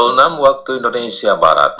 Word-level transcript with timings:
Pukul 0.00 0.16
6 0.16 0.40
waktu 0.40 0.70
Indonesia 0.80 1.36
Barat. 1.36 1.76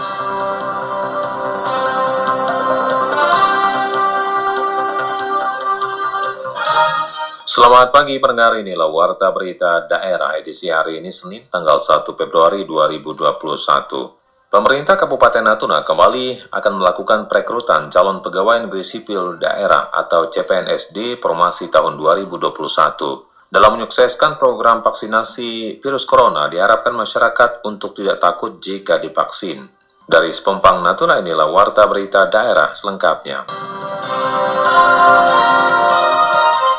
Selamat 7.48 7.88
pagi 7.88 8.20
pendengar 8.20 8.60
inilah 8.60 8.92
Warta 8.92 9.32
Berita 9.32 9.88
Daerah 9.88 10.36
edisi 10.36 10.68
hari 10.68 11.00
ini 11.00 11.08
Senin 11.08 11.48
tanggal 11.48 11.80
1 11.80 12.04
Februari 12.12 12.68
2021. 12.68 14.52
Pemerintah 14.52 15.00
Kabupaten 15.00 15.40
Natuna 15.40 15.80
kembali 15.80 16.52
akan 16.52 16.72
melakukan 16.76 17.24
perekrutan 17.24 17.88
calon 17.88 18.20
pegawai 18.20 18.68
negeri 18.68 18.84
sipil 18.84 19.40
daerah 19.40 19.88
atau 19.96 20.28
CPNSD 20.28 21.16
Promasi 21.16 21.72
tahun 21.72 21.96
2021. 21.96 23.29
Dalam 23.50 23.74
menyukseskan 23.74 24.38
program 24.38 24.78
vaksinasi 24.78 25.82
virus 25.82 26.06
corona, 26.06 26.46
diharapkan 26.46 26.94
masyarakat 26.94 27.66
untuk 27.66 27.98
tidak 27.98 28.22
takut 28.22 28.62
jika 28.62 29.02
divaksin. 29.02 29.66
Dari 30.06 30.30
Sepompang 30.30 30.78
Natuna 30.86 31.18
inilah 31.18 31.50
Warta 31.50 31.82
Berita 31.90 32.30
Daerah 32.30 32.70
selengkapnya. 32.70 33.50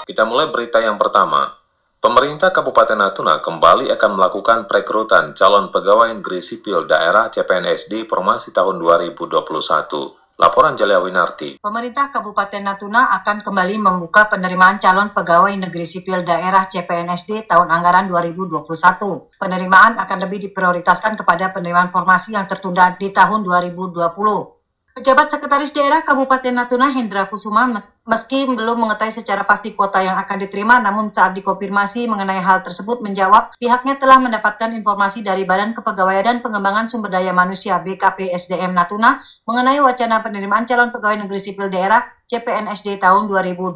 Kita 0.08 0.24
mulai 0.24 0.48
berita 0.48 0.80
yang 0.80 0.96
pertama. 0.96 1.52
Pemerintah 2.00 2.56
Kabupaten 2.56 2.96
Natuna 2.96 3.44
kembali 3.44 3.92
akan 3.92 4.12
melakukan 4.16 4.64
perekrutan 4.64 5.36
calon 5.36 5.76
pegawai 5.76 6.24
negeri 6.24 6.40
sipil 6.40 6.88
daerah 6.88 7.28
CPNSD 7.28 8.08
Formasi 8.08 8.56
tahun 8.56 8.80
2021. 8.80 10.21
Laporan 10.42 10.74
Jalia 10.74 10.98
Winarti. 10.98 11.62
Pemerintah 11.62 12.10
Kabupaten 12.10 12.66
Natuna 12.66 13.14
akan 13.22 13.46
kembali 13.46 13.78
membuka 13.78 14.26
penerimaan 14.26 14.82
calon 14.82 15.14
pegawai 15.14 15.54
negeri 15.54 15.86
sipil 15.86 16.26
daerah 16.26 16.66
CPNSD 16.66 17.46
tahun 17.46 17.70
anggaran 17.70 18.10
2021. 18.10 19.38
Penerimaan 19.38 20.02
akan 20.02 20.18
lebih 20.18 20.50
diprioritaskan 20.50 21.14
kepada 21.22 21.54
penerimaan 21.54 21.94
formasi 21.94 22.34
yang 22.34 22.50
tertunda 22.50 22.90
di 22.98 23.14
tahun 23.14 23.46
2020. 23.46 24.61
Pejabat 25.02 25.34
Sekretaris 25.34 25.74
Daerah 25.74 26.06
Kabupaten 26.06 26.54
Natuna 26.54 26.94
Hendra 26.94 27.26
Kusuma 27.26 27.66
meski 28.06 28.46
belum 28.46 28.86
mengetahui 28.86 29.10
secara 29.10 29.42
pasti 29.50 29.74
kuota 29.74 29.98
yang 29.98 30.14
akan 30.14 30.46
diterima 30.46 30.78
namun 30.78 31.10
saat 31.10 31.34
dikonfirmasi 31.34 32.06
mengenai 32.06 32.38
hal 32.38 32.62
tersebut 32.62 33.02
menjawab 33.02 33.50
pihaknya 33.58 33.98
telah 33.98 34.22
mendapatkan 34.22 34.70
informasi 34.78 35.26
dari 35.26 35.42
Badan 35.42 35.74
Kepegawaian 35.74 36.22
dan 36.22 36.38
Pengembangan 36.46 36.86
Sumber 36.86 37.10
Daya 37.10 37.34
Manusia 37.34 37.82
BKP 37.82 38.30
SDM 38.30 38.78
Natuna 38.78 39.18
mengenai 39.50 39.82
wacana 39.82 40.22
penerimaan 40.22 40.70
calon 40.70 40.94
pegawai 40.94 41.26
negeri 41.26 41.42
sipil 41.42 41.74
daerah 41.74 42.06
CPNSD 42.32 42.96
tahun 42.96 43.28
2021. 43.28 43.76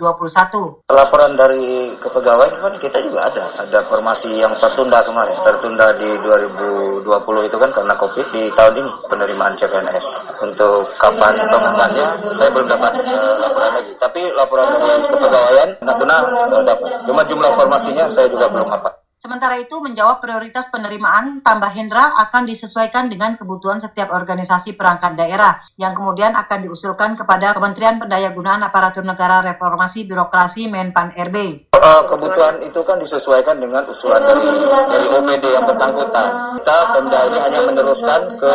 Laporan 0.88 1.36
dari 1.36 1.92
kepegawaian 2.00 2.56
kan 2.64 2.74
kita 2.80 3.04
juga 3.04 3.28
ada, 3.28 3.52
ada 3.60 3.84
formasi 3.92 4.32
yang 4.32 4.56
tertunda 4.56 5.04
kemarin, 5.04 5.36
tertunda 5.44 5.92
di 6.00 6.08
2020 6.24 7.04
itu 7.52 7.58
kan 7.60 7.72
karena 7.76 7.94
COVID 8.00 8.28
di 8.32 8.48
tahun 8.56 8.80
ini 8.80 8.92
penerimaan 9.12 9.60
CPNS. 9.60 10.06
Untuk 10.40 10.88
kapan 11.04 11.36
pengumumannya 11.52 12.08
saya 12.40 12.50
belum 12.56 12.72
dapat 12.72 12.96
uh, 13.04 13.36
laporan 13.44 13.72
lagi, 13.76 13.92
tapi 14.00 14.22
laporan 14.32 14.72
dari 14.72 15.04
kepegawaian 15.04 15.70
Natuna 15.84 16.18
uh, 16.48 16.64
dapat. 16.64 16.90
Cuma 17.04 17.22
jumlah 17.28 17.52
formasinya 17.60 18.08
saya 18.08 18.32
juga 18.32 18.48
belum 18.48 18.72
apa. 18.72 19.05
Sementara 19.26 19.58
itu, 19.58 19.82
menjawab 19.82 20.22
prioritas 20.22 20.70
penerimaan, 20.70 21.42
tambah 21.42 21.74
Hendra 21.74 22.14
akan 22.14 22.46
disesuaikan 22.46 23.10
dengan 23.10 23.34
kebutuhan 23.34 23.82
setiap 23.82 24.14
organisasi 24.14 24.78
perangkat 24.78 25.18
daerah, 25.18 25.58
yang 25.82 25.98
kemudian 25.98 26.38
akan 26.38 26.70
diusulkan 26.70 27.18
kepada 27.18 27.58
Kementerian 27.58 27.98
Pendayagunaan 27.98 28.62
Aparatur 28.62 29.02
Negara 29.02 29.42
Reformasi 29.42 30.06
Birokrasi 30.06 30.70
Menpan 30.70 31.10
RB. 31.10 31.58
Uh, 31.86 32.02
kebutuhan 32.10 32.66
itu 32.66 32.82
kan 32.82 32.98
disesuaikan 32.98 33.62
dengan 33.62 33.86
usulan 33.86 34.18
dari 34.26 34.42
dari 34.90 35.06
OPD 35.06 35.54
yang 35.54 35.70
bersangkutan. 35.70 36.58
Kita 36.58 36.78
Pemda 36.98 37.20
ini 37.30 37.38
hanya 37.38 37.62
meneruskan 37.62 38.42
ke 38.42 38.54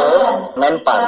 Menpan. 0.58 1.00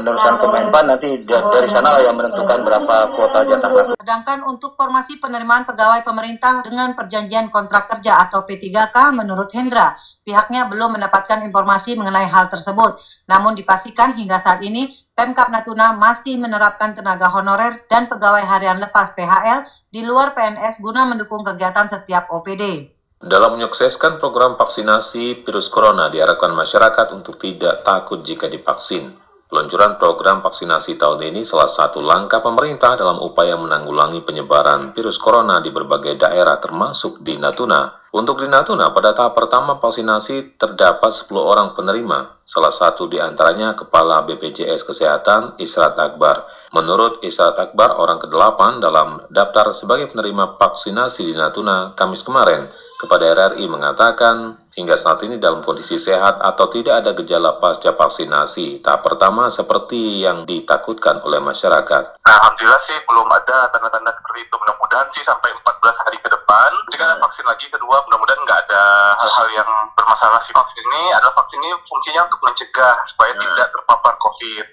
Meneruskan 0.00 0.40
ke 0.40 0.46
Menpan, 0.48 0.84
nanti 0.88 1.28
dari 1.28 1.68
sana 1.68 2.00
yang 2.00 2.16
menentukan 2.16 2.64
berapa 2.64 3.12
kuota 3.12 3.44
jatah. 3.52 3.68
Sedangkan 4.00 4.48
untuk 4.48 4.80
formasi 4.80 5.20
penerimaan 5.20 5.68
pegawai 5.68 6.08
pemerintah 6.08 6.64
dengan 6.64 6.96
perjanjian 6.96 7.52
kontrak 7.52 7.84
kerja 7.92 8.16
atau 8.24 8.48
PT 8.48 8.72
3K 8.72 8.96
menurut 9.12 9.52
Hendra, 9.52 9.92
pihaknya 10.24 10.72
belum 10.72 10.96
mendapatkan 10.96 11.44
informasi 11.44 12.00
mengenai 12.00 12.32
hal 12.32 12.48
tersebut. 12.48 12.96
Namun 13.28 13.52
dipastikan 13.52 14.16
hingga 14.16 14.40
saat 14.40 14.64
ini 14.64 14.88
Pemkap 15.12 15.52
Natuna 15.52 15.92
masih 15.96 16.40
menerapkan 16.40 16.96
tenaga 16.96 17.28
honorer 17.28 17.84
dan 17.92 18.08
pegawai 18.08 18.40
harian 18.40 18.80
lepas 18.80 19.12
PHL 19.12 19.64
di 19.96 20.04
luar 20.04 20.36
PNS 20.36 20.84
guna 20.84 21.08
mendukung 21.08 21.40
kegiatan 21.40 21.88
setiap 21.88 22.28
OPD. 22.28 22.92
Dalam 23.16 23.56
menyukseskan 23.56 24.20
program 24.20 24.60
vaksinasi 24.60 25.40
virus 25.40 25.72
corona 25.72 26.12
diharapkan 26.12 26.52
masyarakat 26.52 27.16
untuk 27.16 27.40
tidak 27.40 27.80
takut 27.80 28.20
jika 28.20 28.44
divaksin. 28.44 29.16
Peluncuran 29.48 29.96
program 29.96 30.44
vaksinasi 30.44 31.00
tahun 31.00 31.32
ini 31.32 31.48
salah 31.48 31.72
satu 31.72 32.04
langkah 32.04 32.44
pemerintah 32.44 32.92
dalam 32.92 33.24
upaya 33.24 33.56
menanggulangi 33.56 34.20
penyebaran 34.20 34.92
virus 34.92 35.16
corona 35.16 35.64
di 35.64 35.72
berbagai 35.72 36.20
daerah 36.20 36.60
termasuk 36.60 37.24
di 37.24 37.40
Natuna. 37.40 37.88
Untuk 38.12 38.44
di 38.44 38.52
Natuna, 38.52 38.92
pada 38.92 39.16
tahap 39.16 39.32
pertama 39.32 39.80
vaksinasi 39.80 40.60
terdapat 40.60 41.08
10 41.08 41.40
orang 41.40 41.72
penerima, 41.72 42.44
salah 42.44 42.74
satu 42.74 43.08
di 43.08 43.16
antaranya 43.16 43.72
Kepala 43.72 44.28
BPJS 44.28 44.84
Kesehatan 44.84 45.56
Israt 45.56 45.96
Akbar. 45.96 46.44
Menurut 46.74 47.22
Israt 47.22 47.58
Akbar, 47.58 47.94
orang 48.00 48.18
ke-8 48.18 48.82
dalam 48.82 49.22
daftar 49.30 49.70
sebagai 49.70 50.10
penerima 50.10 50.58
vaksinasi 50.58 51.30
di 51.30 51.34
Natuna 51.36 51.94
Kamis 51.94 52.26
kemarin, 52.26 52.66
kepada 52.96 53.36
RRI 53.36 53.68
mengatakan 53.68 54.56
hingga 54.72 54.96
saat 54.96 55.20
ini 55.24 55.36
dalam 55.36 55.60
kondisi 55.60 56.00
sehat 56.00 56.40
atau 56.40 56.68
tidak 56.72 57.04
ada 57.04 57.12
gejala 57.12 57.60
pasca 57.60 57.92
vaksinasi. 57.92 58.80
Tahap 58.80 59.04
pertama 59.04 59.52
seperti 59.52 60.24
yang 60.24 60.48
ditakutkan 60.48 61.20
oleh 61.20 61.40
masyarakat. 61.40 62.20
Nah, 62.24 62.36
Alhamdulillah 62.40 62.82
sih 62.88 62.98
belum 63.04 63.28
ada 63.28 63.68
tanda-tanda 63.72 64.12
seperti 64.16 64.48
itu. 64.48 64.54
Mudah-mudahan 64.56 65.08
sih 65.12 65.22
sampai 65.28 65.52
14 65.52 66.04
hari 66.08 66.18
ke 66.24 66.28
depan. 66.32 66.70
Jika 66.92 67.02
ada 67.04 67.16
vaksin 67.20 67.44
lagi 67.44 67.66
kedua, 67.68 67.96
mudah-mudahan 68.08 68.40
nggak 68.48 68.60
ada 68.68 68.82
hal-hal 69.20 69.46
yang 69.52 69.70
bermasalah. 69.96 70.40
Si 70.48 70.52
vaksin 70.56 70.84
ini 70.96 71.04
adalah 71.12 71.36
vaksin 71.36 71.60
ini 71.60 71.70
fungsinya 71.84 72.22
untuk 72.32 72.40
mencegah 72.48 72.96
supaya 73.12 73.32
hmm. 73.36 73.40
tidak 73.44 73.68
terpapar 73.76 74.14
COVID. 74.20 74.66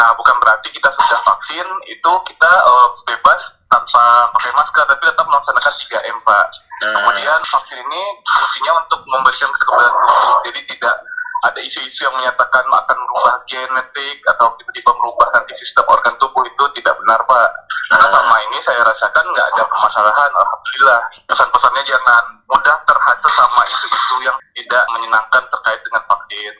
Nah, 0.00 0.16
bukan 0.16 0.32
berarti 0.40 0.72
kita 0.72 0.88
sudah 0.96 1.20
vaksin 1.28 1.66
itu 1.92 2.12
kita 2.32 2.52
uh, 2.64 2.88
bebas 3.04 3.36
tanpa 3.68 4.32
pakai 4.32 4.48
masker, 4.56 4.84
tapi 4.88 5.02
tetap 5.04 5.28
melaksanakan 5.28 5.74
3M, 5.76 6.16
Pak. 6.24 6.44
Hmm. 6.80 6.94
Kemudian 6.96 7.40
vaksin 7.52 7.76
ini 7.84 8.02
fungsinya 8.24 8.72
untuk 8.80 9.04
memberikan 9.04 9.52
kekebalan 9.60 9.92
tubuh, 9.92 10.36
jadi 10.48 10.60
tidak 10.72 10.94
ada 11.44 11.60
isu-isu 11.60 12.00
yang 12.00 12.16
menyatakan 12.16 12.64
akan 12.64 12.96
merubah 12.96 13.44
genetik 13.44 14.24
atau 14.24 14.48
tiba-tiba 14.56 14.88
merubah 14.96 15.28
nanti 15.36 15.52
sistem 15.60 15.84
organ 15.92 16.16
tubuh 16.16 16.48
itu 16.48 16.64
tidak 16.80 16.96
benar 17.04 17.20
Pak. 17.28 17.48
Karena 17.92 18.06
hmm. 18.08 18.12
selama 18.16 18.36
ini 18.48 18.58
saya 18.64 18.80
rasakan 18.88 19.24
nggak 19.36 19.48
ada 19.52 19.62
permasalahan, 19.68 20.30
alhamdulillah. 20.32 21.00
Pesan-pesannya 21.28 21.82
jangan 21.84 22.24
mudah 22.48 22.76
terhasut 22.88 23.32
sama 23.36 23.62
isu-isu 23.68 24.16
yang 24.24 24.36
tidak 24.56 24.84
menyenangkan 24.96 25.44
terkait 25.44 25.80
dengan 25.84 26.02
vaksin. 26.08 26.52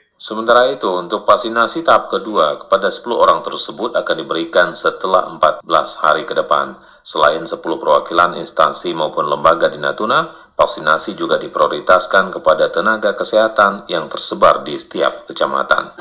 Sementara 0.50 0.74
itu, 0.74 0.90
untuk 0.90 1.22
vaksinasi 1.30 1.86
tahap 1.86 2.10
kedua 2.10 2.58
kepada 2.66 2.90
10 2.90 3.06
orang 3.14 3.38
tersebut 3.46 3.94
akan 3.94 4.16
diberikan 4.18 4.74
setelah 4.74 5.30
14 5.38 5.62
hari 6.02 6.26
ke 6.26 6.34
depan. 6.34 6.74
Selain 7.06 7.46
10 7.46 7.54
perwakilan 7.62 8.34
instansi 8.34 8.90
maupun 8.90 9.30
lembaga 9.30 9.70
di 9.70 9.78
Natuna, 9.78 10.50
vaksinasi 10.58 11.14
juga 11.14 11.38
diprioritaskan 11.38 12.34
kepada 12.34 12.66
tenaga 12.66 13.14
kesehatan 13.14 13.86
yang 13.86 14.10
tersebar 14.10 14.66
di 14.66 14.74
setiap 14.74 15.30
kecamatan. 15.30 15.94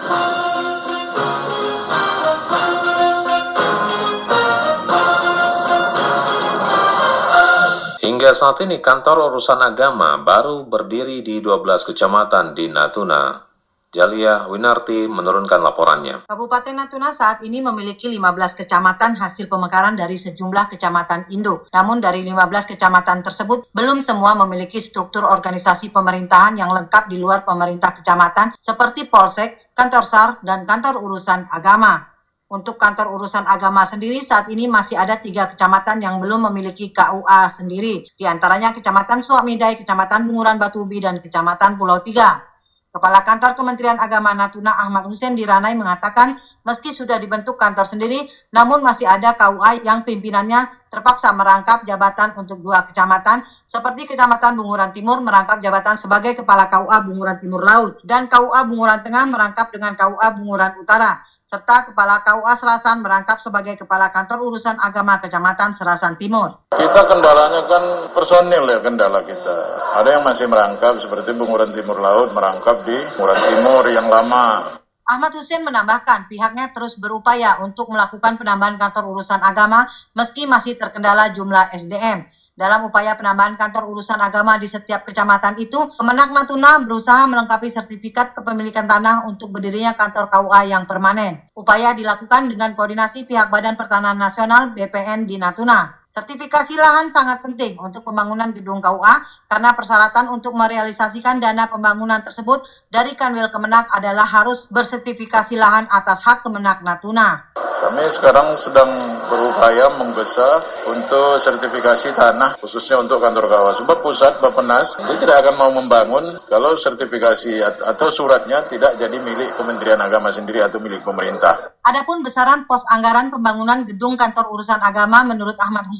Hingga 8.01 8.33
saat 8.33 8.57
ini 8.65 8.81
kantor 8.81 9.29
urusan 9.29 9.61
agama 9.61 10.17
baru 10.17 10.65
berdiri 10.65 11.21
di 11.21 11.37
12 11.37 11.85
kecamatan 11.85 12.57
di 12.57 12.65
Natuna. 12.65 13.48
Jalia 13.89 14.45
Winarti 14.45 15.09
menurunkan 15.09 15.65
laporannya. 15.65 16.29
Kabupaten 16.29 16.77
Natuna 16.77 17.09
saat 17.09 17.41
ini 17.41 17.57
memiliki 17.57 18.05
15 18.05 18.61
kecamatan 18.61 19.17
hasil 19.17 19.49
pemekaran 19.49 19.97
dari 19.97 20.13
sejumlah 20.13 20.69
kecamatan 20.69 21.25
induk. 21.33 21.65
Namun 21.73 21.97
dari 21.97 22.21
15 22.21 22.69
kecamatan 22.69 23.25
tersebut 23.25 23.65
belum 23.73 24.05
semua 24.05 24.37
memiliki 24.37 24.77
struktur 24.77 25.25
organisasi 25.25 25.89
pemerintahan 25.89 26.61
yang 26.61 26.69
lengkap 26.69 27.09
di 27.09 27.17
luar 27.17 27.41
pemerintah 27.41 27.97
kecamatan 27.97 28.53
seperti 28.61 29.09
Polsek, 29.09 29.73
kantor 29.73 30.05
SAR, 30.05 30.29
dan 30.45 30.69
kantor 30.69 31.01
urusan 31.01 31.49
agama. 31.49 32.05
Untuk 32.49 32.81
kantor 32.81 33.13
urusan 33.13 33.45
agama 33.45 33.85
sendiri 33.85 34.25
saat 34.25 34.49
ini 34.53 34.65
masih 34.65 34.97
ada 34.97 35.17
tiga 35.21 35.49
kecamatan 35.49 36.01
yang 36.01 36.17
belum 36.17 36.49
memiliki 36.49 36.89
KUA 36.89 37.45
sendiri, 37.45 38.09
di 38.09 38.25
antaranya 38.25 38.73
Kecamatan 38.73 39.21
Suamidai, 39.21 39.77
Kecamatan 39.77 40.25
Bunguran 40.25 40.57
Batu 40.57 40.81
Ubi, 40.81 40.97
dan 40.97 41.21
Kecamatan 41.21 41.77
Pulau 41.77 42.01
Tiga. 42.01 42.48
Kepala 42.89 43.21
Kantor 43.21 43.53
Kementerian 43.53 44.01
Agama 44.01 44.33
Natuna 44.33 44.73
Ahmad 44.73 45.05
Hussein 45.05 45.37
Diranai 45.37 45.77
mengatakan 45.77 46.33
Meski 46.59 46.91
sudah 46.91 47.15
dibentuk 47.15 47.55
kantor 47.55 47.87
sendiri, 47.87 48.27
namun 48.51 48.83
masih 48.83 49.07
ada 49.07 49.31
KUA 49.31 49.79
yang 49.87 50.03
pimpinannya 50.03 50.67
terpaksa 50.91 51.31
merangkap 51.31 51.87
jabatan 51.87 52.35
untuk 52.35 52.59
dua 52.59 52.83
kecamatan, 52.83 53.41
seperti 53.63 54.03
Kecamatan 54.03 54.59
Bunguran 54.59 54.91
Timur 54.91 55.23
merangkap 55.23 55.63
jabatan 55.63 55.95
sebagai 55.95 56.35
Kepala 56.35 56.67
KUA 56.67 56.99
Bunguran 56.99 57.37
Timur 57.39 57.63
Laut, 57.63 57.93
dan 58.03 58.27
KUA 58.27 58.67
Bunguran 58.67 58.99
Tengah 58.99 59.23
merangkap 59.23 59.71
dengan 59.71 59.95
KUA 59.95 60.27
Bunguran 60.35 60.75
Utara, 60.75 61.15
serta 61.49 61.89
Kepala 61.89 62.21
KUA 62.21 62.53
Serasan 62.53 63.01
merangkap 63.01 63.41
sebagai 63.41 63.73
Kepala 63.73 64.13
Kantor 64.13 64.53
Urusan 64.53 64.77
Agama 64.77 65.17
Kecamatan 65.17 65.73
Serasan 65.73 66.13
Timur. 66.13 66.61
Kita 66.69 67.01
kendalanya 67.09 67.65
kan 67.65 68.13
personil 68.13 68.69
ya 68.69 68.77
kendala 68.85 69.25
kita. 69.25 69.57
Ada 69.97 70.21
yang 70.21 70.23
masih 70.29 70.45
merangkap 70.45 71.01
seperti 71.01 71.33
Bunguran 71.33 71.73
Timur 71.73 71.97
Laut 71.97 72.29
merangkap 72.37 72.85
di 72.85 72.93
Bunguran 73.17 73.41
Timur 73.49 73.81
yang 73.89 74.05
lama. 74.13 74.77
Ahmad 75.09 75.33
Hussein 75.33 75.65
menambahkan 75.65 76.29
pihaknya 76.29 76.69
terus 76.69 76.93
berupaya 77.01 77.57
untuk 77.65 77.89
melakukan 77.89 78.37
penambahan 78.37 78.77
kantor 78.77 79.09
urusan 79.09 79.41
agama 79.41 79.89
meski 80.13 80.45
masih 80.45 80.77
terkendala 80.77 81.33
jumlah 81.33 81.73
SDM. 81.73 82.29
Dalam 82.59 82.83
upaya 82.83 83.15
penambahan 83.15 83.55
kantor 83.55 83.87
urusan 83.87 84.19
agama 84.19 84.59
di 84.59 84.67
setiap 84.67 85.07
kecamatan 85.07 85.55
itu, 85.63 85.87
Kemenak 85.95 86.27
Natuna 86.27 86.75
berusaha 86.75 87.23
melengkapi 87.23 87.71
sertifikat 87.71 88.35
kepemilikan 88.35 88.83
tanah 88.83 89.23
untuk 89.23 89.47
berdirinya 89.55 89.95
kantor 89.95 90.27
KUA 90.27 90.67
yang 90.67 90.83
permanen. 90.83 91.39
Upaya 91.55 91.95
dilakukan 91.95 92.51
dengan 92.51 92.75
koordinasi 92.75 93.23
pihak 93.23 93.47
Badan 93.47 93.79
Pertanahan 93.79 94.19
Nasional 94.19 94.75
BPN 94.75 95.23
di 95.23 95.39
Natuna. 95.39 95.98
Sertifikasi 96.09 96.73
lahan 96.73 97.13
sangat 97.13 97.45
penting 97.45 97.77
untuk 97.77 98.01
pembangunan 98.01 98.49
gedung 98.49 98.81
KUA 98.81 99.45
karena 99.45 99.77
persyaratan 99.77 100.33
untuk 100.33 100.57
merealisasikan 100.57 101.37
dana 101.37 101.69
pembangunan 101.69 102.25
tersebut 102.25 102.65
dari 102.89 103.13
Kanwil 103.13 103.53
Kemenak 103.53 103.93
adalah 103.93 104.25
harus 104.25 104.65
bersertifikasi 104.73 105.53
lahan 105.53 105.85
atas 105.85 106.25
hak 106.25 106.41
Kemenak 106.41 106.81
Natuna. 106.81 107.53
Kami 107.79 108.09
sekarang 108.11 108.57
sedang 108.57 108.89
berupaya 109.29 109.87
membesar 110.01 110.81
untuk 110.89 111.39
sertifikasi 111.45 112.17
tanah 112.17 112.57
khususnya 112.57 112.97
untuk 112.97 113.21
kantor 113.21 113.45
KUA. 113.45 113.71
Sebab 113.85 113.97
pusat 114.01 114.33
Bapenas 114.41 114.97
itu 114.97 115.13
tidak 115.21 115.45
akan 115.45 115.55
mau 115.61 115.71
membangun 115.77 116.41
kalau 116.49 116.73
sertifikasi 116.73 117.61
atau 117.85 118.09
suratnya 118.09 118.65
tidak 118.65 118.97
jadi 118.97 119.13
milik 119.13 119.53
Kementerian 119.53 120.01
Agama 120.01 120.33
sendiri 120.33 120.65
atau 120.65 120.81
milik 120.81 121.05
pemerintah. 121.05 121.77
Adapun 121.85 122.25
besaran 122.25 122.67
pos 122.67 122.83
anggaran 122.91 123.31
pembangunan 123.31 123.87
gedung 123.87 124.19
kantor 124.19 124.51
urusan 124.51 124.83
agama 124.83 125.23
menurut 125.23 125.55
Ahmad 125.55 125.87
Hussein 125.87 125.98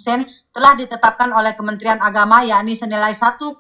telah 0.56 0.74
ditetapkan 0.80 1.36
oleh 1.36 1.54
Kementerian 1.54 2.00
Agama 2.00 2.42
yakni 2.48 2.74
senilai 2.76 3.12
1,8 3.12 3.60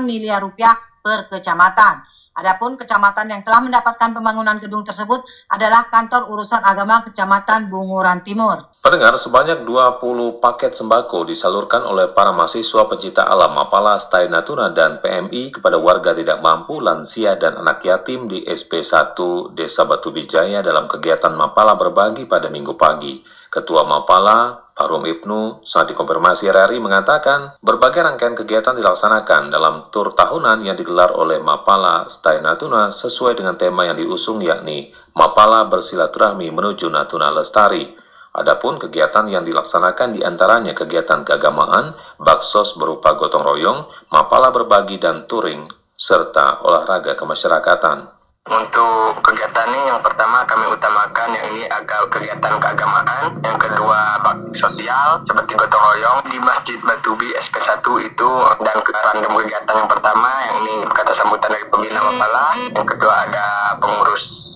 miliar 0.00 0.40
rupiah 0.40 0.76
per 1.04 1.28
kecamatan. 1.28 2.08
Adapun 2.38 2.78
kecamatan 2.78 3.34
yang 3.34 3.42
telah 3.42 3.58
mendapatkan 3.58 4.14
pembangunan 4.14 4.62
gedung 4.62 4.86
tersebut 4.86 5.26
adalah 5.50 5.90
Kantor 5.90 6.30
Urusan 6.30 6.62
Agama 6.62 7.02
Kecamatan 7.02 7.66
Bunguran 7.66 8.22
Timur. 8.22 8.62
Pendengar, 8.78 9.18
sebanyak 9.18 9.66
20 9.66 10.38
paket 10.38 10.78
sembako 10.78 11.26
disalurkan 11.26 11.82
oleh 11.82 12.14
para 12.14 12.30
mahasiswa 12.30 12.86
pencipta 12.86 13.26
alam 13.26 13.58
Mapala, 13.58 13.98
Stai 13.98 14.30
Natuna, 14.30 14.70
dan 14.70 15.02
PMI 15.02 15.50
kepada 15.58 15.82
warga 15.82 16.14
tidak 16.14 16.38
mampu, 16.38 16.78
lansia, 16.78 17.34
dan 17.34 17.58
anak 17.58 17.82
yatim 17.82 18.30
di 18.30 18.46
SP1 18.46 19.18
Desa 19.58 19.82
Batu 19.82 20.14
Bijaya 20.14 20.62
dalam 20.62 20.86
kegiatan 20.86 21.34
Mapala 21.34 21.74
berbagi 21.74 22.30
pada 22.30 22.46
minggu 22.46 22.78
pagi. 22.78 23.18
Ketua 23.50 23.82
Mapala, 23.82 24.67
Parum 24.78 25.02
Ibnu, 25.02 25.66
saat 25.66 25.90
dikonfirmasi 25.90 26.46
RRI 26.54 26.78
mengatakan 26.78 27.58
berbagai 27.58 27.98
rangkaian 27.98 28.38
kegiatan 28.38 28.78
dilaksanakan 28.78 29.50
dalam 29.50 29.90
tur 29.90 30.14
tahunan 30.14 30.62
yang 30.62 30.78
digelar 30.78 31.10
oleh 31.18 31.42
Mapala 31.42 32.06
Stai 32.06 32.38
Natuna 32.38 32.94
sesuai 32.94 33.34
dengan 33.34 33.58
tema 33.58 33.90
yang 33.90 33.98
diusung 33.98 34.38
yakni 34.38 34.94
Mapala 35.18 35.66
bersilaturahmi 35.66 36.54
menuju 36.54 36.94
Natuna 36.94 37.26
Lestari. 37.34 37.90
Adapun 38.38 38.78
kegiatan 38.78 39.26
yang 39.26 39.42
dilaksanakan 39.42 40.14
di 40.14 40.22
antaranya 40.22 40.70
kegiatan 40.78 41.26
keagamaan, 41.26 41.98
baksos 42.22 42.78
berupa 42.78 43.18
gotong 43.18 43.42
royong, 43.42 43.90
mapala 44.14 44.54
berbagi 44.54 45.02
dan 45.02 45.26
touring, 45.26 45.66
serta 45.98 46.62
olahraga 46.62 47.18
kemasyarakatan. 47.18 48.17
Untuk 48.48 49.20
kegiatan 49.20 49.68
ini 49.68 49.92
yang 49.92 50.00
pertama 50.00 50.40
kami 50.48 50.72
utamakan 50.72 51.36
yang 51.36 51.46
ini 51.52 51.68
agak 51.68 52.08
kegiatan 52.08 52.56
keagamaan, 52.56 53.36
yang 53.44 53.60
kedua 53.60 54.24
bakti 54.24 54.56
sosial 54.56 55.20
seperti 55.28 55.52
gotong 55.52 55.84
royong 55.92 56.18
di 56.32 56.40
Masjid 56.40 56.80
Batubi 56.80 57.28
SP1 57.44 57.84
itu 58.08 58.30
dan 58.64 58.76
random 58.80 59.36
kegiatan 59.44 59.74
yang 59.84 59.90
pertama 59.92 60.32
yang 60.48 60.56
ini 60.64 60.74
kata 60.96 61.12
sambutan 61.12 61.52
dari 61.52 61.68
pembina 61.68 62.00
Mapala, 62.00 62.56
yang 62.72 62.88
kedua 62.88 63.28
ada 63.28 63.76
pengurus 63.84 64.47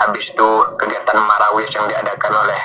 habis 0.00 0.32
itu 0.32 0.50
kegiatan 0.80 1.18
marawis 1.20 1.68
yang 1.76 1.84
diadakan 1.84 2.32
oleh 2.32 2.60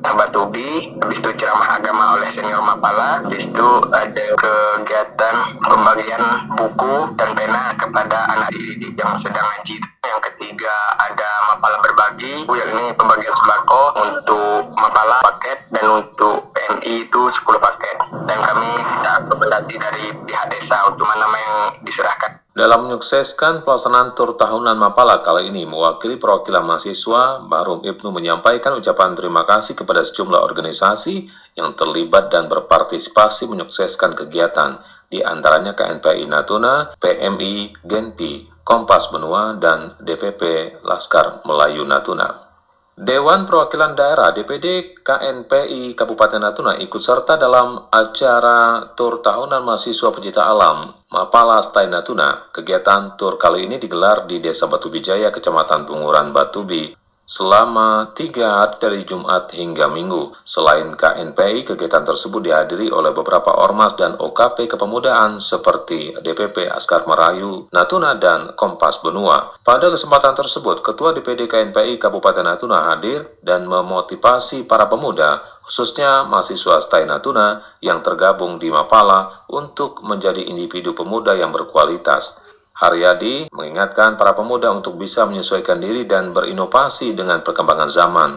anak 0.00 0.16
Batubi, 0.16 0.96
habis 1.04 1.20
itu 1.20 1.30
ceramah 1.36 1.76
agama 1.76 2.16
oleh 2.16 2.32
senior 2.32 2.64
Mapala, 2.64 3.20
habis 3.20 3.44
itu 3.44 3.68
ada 3.92 4.26
kegiatan 4.40 5.34
pembagian 5.60 6.22
buku 6.56 7.12
dan 7.20 7.36
pena 7.36 7.76
kepada 7.76 8.32
anak 8.32 8.48
didik 8.56 8.96
yang 8.96 9.12
sedang 9.20 9.44
ngaji. 9.44 9.76
Yang 10.08 10.20
ketiga 10.32 10.74
ada 10.96 11.30
Mapala 11.52 11.84
berbagi, 11.84 12.48
yang 12.48 12.70
ini 12.72 12.96
pembagian 12.96 13.34
sembako 13.44 13.82
untuk 14.00 14.72
Mapala 14.80 15.20
paket 15.20 15.68
dan 15.76 15.84
untuk 16.00 16.55
PMI 16.56 17.04
itu 17.04 17.20
10 17.28 17.44
paket. 17.60 17.96
Dan 18.24 18.38
kami 18.40 18.68
minta 18.80 19.20
rekomendasi 19.20 19.76
dari 19.76 20.16
pihak 20.24 20.48
desa 20.48 20.88
untuk 20.88 21.04
mana 21.04 21.28
yang 21.28 21.56
diserahkan. 21.84 22.40
Dalam 22.56 22.88
menyukseskan 22.88 23.68
pelaksanaan 23.68 24.16
tur 24.16 24.32
tahunan 24.40 24.80
Mapala 24.80 25.20
kali 25.20 25.52
ini, 25.52 25.68
mewakili 25.68 26.16
perwakilan 26.16 26.64
mahasiswa, 26.64 27.44
Barum 27.44 27.84
Ibnu 27.84 28.08
menyampaikan 28.08 28.72
ucapan 28.80 29.12
terima 29.12 29.44
kasih 29.44 29.76
kepada 29.76 30.00
sejumlah 30.00 30.40
organisasi 30.40 31.28
yang 31.60 31.76
terlibat 31.76 32.32
dan 32.32 32.48
berpartisipasi 32.48 33.52
menyukseskan 33.52 34.16
kegiatan, 34.16 34.80
di 35.12 35.20
antaranya 35.20 35.76
KNPI 35.76 36.24
Natuna, 36.24 36.96
PMI, 36.96 37.76
Genpi, 37.84 38.48
Kompas 38.64 39.12
Benua, 39.12 39.52
dan 39.60 39.92
DPP 40.00 40.80
Laskar 40.80 41.44
Melayu 41.44 41.84
Natuna. 41.84 42.45
Dewan 42.96 43.44
Perwakilan 43.44 43.92
Daerah 43.92 44.32
DPD 44.32 44.96
KNPI 45.04 45.92
Kabupaten 45.92 46.40
Natuna 46.40 46.80
ikut 46.80 46.96
serta 46.96 47.36
dalam 47.36 47.92
acara 47.92 48.88
tur 48.96 49.20
tahunan 49.20 49.60
mahasiswa 49.60 50.16
pencipta 50.16 50.48
alam 50.48 50.96
Mapala 51.12 51.60
Stai 51.60 51.92
Natuna. 51.92 52.48
Kegiatan 52.48 53.20
tur 53.20 53.36
kali 53.36 53.68
ini 53.68 53.76
digelar 53.76 54.24
di 54.24 54.40
Desa 54.40 54.64
Batu 54.64 54.88
Bijaya, 54.88 55.28
Kecamatan 55.28 55.84
Bunguran 55.84 56.32
Batubi, 56.32 56.96
selama 57.26 58.14
tiga 58.14 58.62
hari 58.62 58.78
dari 58.78 59.00
Jumat 59.02 59.50
hingga 59.50 59.90
Minggu. 59.90 60.38
Selain 60.46 60.94
KNPI, 60.94 61.66
kegiatan 61.66 62.06
tersebut 62.06 62.38
dihadiri 62.46 62.94
oleh 62.94 63.10
beberapa 63.10 63.50
ormas 63.58 63.98
dan 63.98 64.14
OKP 64.14 64.70
kepemudaan 64.70 65.42
seperti 65.42 66.14
DPP 66.22 66.70
Askar 66.70 67.02
Merayu, 67.10 67.66
Natuna, 67.74 68.14
dan 68.14 68.54
Kompas 68.54 69.02
Benua. 69.02 69.58
Pada 69.66 69.90
kesempatan 69.90 70.38
tersebut, 70.38 70.80
Ketua 70.86 71.10
DPD 71.12 71.50
KNPI 71.50 71.98
Kabupaten 71.98 72.46
Natuna 72.46 72.94
hadir 72.94 73.26
dan 73.42 73.66
memotivasi 73.66 74.70
para 74.70 74.86
pemuda, 74.86 75.42
khususnya 75.66 76.22
mahasiswa 76.30 76.78
Stai 76.78 77.10
Natuna 77.10 77.58
yang 77.82 78.06
tergabung 78.06 78.62
di 78.62 78.70
Mapala 78.70 79.42
untuk 79.50 79.98
menjadi 80.06 80.46
individu 80.46 80.94
pemuda 80.94 81.34
yang 81.34 81.50
berkualitas. 81.50 82.45
Haryadi 82.76 83.48
mengingatkan 83.56 84.20
para 84.20 84.36
pemuda 84.36 84.68
untuk 84.68 85.00
bisa 85.00 85.24
menyesuaikan 85.24 85.80
diri 85.80 86.04
dan 86.04 86.36
berinovasi 86.36 87.16
dengan 87.16 87.40
perkembangan 87.40 87.88
zaman. 87.88 88.30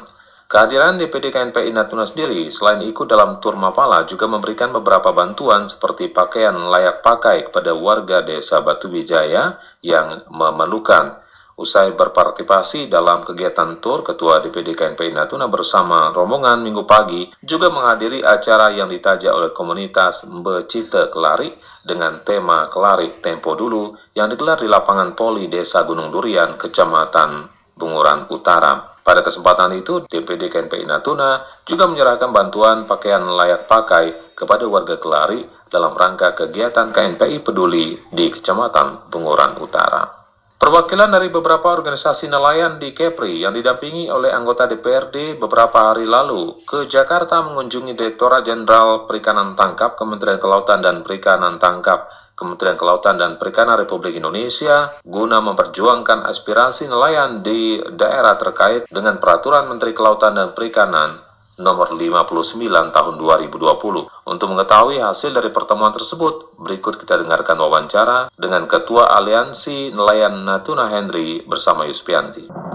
Kehadiran 0.49 0.97
DPD 0.97 1.29
KNPI 1.29 1.75
Natuna 1.75 2.09
sendiri 2.09 2.49
selain 2.49 2.81
ikut 2.81 3.05
dalam 3.05 3.37
tur 3.37 3.59
Mapala 3.59 4.07
juga 4.07 4.25
memberikan 4.25 4.73
beberapa 4.73 5.13
bantuan 5.13 5.69
seperti 5.69 6.09
pakaian 6.09 6.55
layak 6.55 7.05
pakai 7.05 7.51
kepada 7.51 7.75
warga 7.75 8.25
desa 8.25 8.63
Batu 8.63 8.87
Wijaya 8.89 9.59
yang 9.83 10.25
memerlukan. 10.31 11.21
Usai 11.59 11.91
berpartisipasi 11.91 12.87
dalam 12.87 13.27
kegiatan 13.27 13.83
tur, 13.83 14.01
Ketua 14.07 14.39
DPD 14.39 14.71
KNPI 14.73 15.11
Natuna 15.11 15.51
bersama 15.51 16.15
rombongan 16.15 16.63
minggu 16.63 16.87
pagi 16.87 17.27
juga 17.43 17.67
menghadiri 17.67 18.23
acara 18.23 18.71
yang 18.71 18.87
ditajak 18.87 19.35
oleh 19.35 19.51
komunitas 19.51 20.23
Mbecite 20.23 21.11
Kelari 21.11 21.51
dengan 21.83 22.19
tema 22.21 22.67
Kelari 22.67 23.23
Tempo 23.23 23.55
Dulu 23.55 23.95
yang 24.13 24.27
digelar 24.27 24.59
di 24.59 24.67
lapangan 24.67 25.15
Poli 25.15 25.47
Desa 25.47 25.87
Gunung 25.87 26.11
Durian, 26.11 26.59
Kecamatan 26.59 27.47
Bunguran 27.75 28.27
Utara. 28.27 28.99
Pada 28.99 29.23
kesempatan 29.23 29.73
itu, 29.79 30.05
DPD 30.05 30.51
KNPI 30.51 30.85
Natuna 30.85 31.41
juga 31.63 31.87
menyerahkan 31.87 32.29
bantuan 32.29 32.83
pakaian 32.83 33.23
layak 33.23 33.65
pakai 33.65 34.35
kepada 34.35 34.67
warga 34.67 34.99
Kelari 34.99 35.47
dalam 35.71 35.95
rangka 35.95 36.35
kegiatan 36.35 36.91
KNPI 36.91 37.41
Peduli 37.41 37.95
di 38.11 38.25
Kecamatan 38.27 39.07
Bunguran 39.07 39.55
Utara. 39.57 40.18
Perwakilan 40.59 41.07
dari 41.07 41.31
beberapa 41.31 41.71
organisasi 41.71 42.27
nelayan 42.27 42.83
di 42.83 42.91
Kepri 42.91 43.39
yang 43.39 43.55
didampingi 43.55 44.11
oleh 44.11 44.27
anggota 44.27 44.67
DPRD 44.67 45.39
beberapa 45.39 45.87
hari 45.87 46.03
lalu 46.03 46.51
ke 46.67 46.83
Jakarta 46.83 47.39
mengunjungi 47.47 47.95
Direktorat 47.95 48.43
Jenderal 48.43 49.07
Perikanan 49.07 49.55
Tangkap 49.55 49.95
Kementerian 49.95 50.35
Kelautan 50.35 50.83
dan 50.83 51.07
Perikanan 51.07 51.63
Tangkap. 51.63 52.11
Kementerian 52.35 52.75
Kelautan 52.75 53.15
dan 53.15 53.39
Perikanan 53.39 53.79
Republik 53.79 54.19
Indonesia 54.19 54.91
guna 55.07 55.39
memperjuangkan 55.39 56.27
aspirasi 56.27 56.91
nelayan 56.91 57.39
di 57.39 57.79
daerah 57.95 58.35
terkait 58.35 58.83
dengan 58.91 59.15
Peraturan 59.15 59.63
Menteri 59.71 59.95
Kelautan 59.95 60.35
dan 60.35 60.51
Perikanan 60.51 61.28
nomor 61.59 61.91
59 61.91 62.95
tahun 62.95 63.13
2020. 63.19 64.07
Untuk 64.25 64.47
mengetahui 64.47 65.03
hasil 65.03 65.35
dari 65.35 65.51
pertemuan 65.51 65.91
tersebut, 65.91 66.55
berikut 66.55 66.95
kita 66.95 67.19
dengarkan 67.19 67.59
wawancara 67.59 68.31
dengan 68.39 68.65
Ketua 68.65 69.11
Aliansi 69.19 69.91
Nelayan 69.91 70.47
Natuna 70.47 70.87
Henry 70.87 71.43
bersama 71.43 71.83
Yuspianti. 71.85 72.68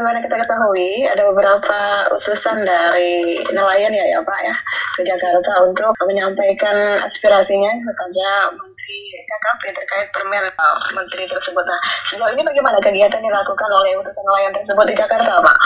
Sebagaimana 0.00 0.24
kita 0.24 0.36
ketahui 0.40 1.04
ada 1.12 1.28
beberapa 1.28 1.78
ususan 2.16 2.64
dari 2.64 3.36
nelayan 3.52 3.92
ya 3.92 4.16
ya 4.16 4.18
Pak 4.24 4.40
ya 4.48 4.56
ke 4.96 5.04
Jakarta 5.04 5.60
untuk 5.60 5.92
menyampaikan 6.08 7.04
aspirasinya 7.04 7.68
kepada 7.68 8.56
Menteri 8.56 8.96
KKP 9.28 9.62
terkait 9.76 10.08
permen 10.08 10.48
uh, 10.56 10.80
Menteri 10.96 11.28
tersebut. 11.28 11.64
Nah, 11.68 11.76
sejauh 12.08 12.32
ini 12.32 12.40
bagaimana 12.40 12.80
kegiatan 12.80 13.20
yang 13.20 13.28
dilakukan 13.28 13.68
oleh 13.68 13.92
utusan 14.00 14.24
nelayan 14.24 14.52
tersebut 14.56 14.84
di 14.88 14.96
Jakarta, 14.96 15.32
Pak? 15.36 15.56